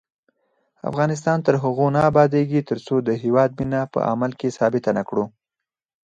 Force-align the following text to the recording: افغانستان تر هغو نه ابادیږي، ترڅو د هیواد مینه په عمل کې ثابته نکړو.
افغانستان 0.89 1.37
تر 1.45 1.55
هغو 1.63 1.85
نه 1.95 2.01
ابادیږي، 2.09 2.61
ترڅو 2.69 2.95
د 3.07 3.09
هیواد 3.23 3.49
مینه 3.59 3.81
په 3.93 3.99
عمل 4.11 4.31
کې 4.39 4.55
ثابته 4.57 4.91
نکړو. 4.99 5.25